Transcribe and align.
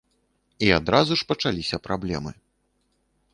І 0.67 0.71
адразу 0.77 1.13
ж 1.23 1.27
пачаліся 1.33 1.79
праблемы. 1.89 2.31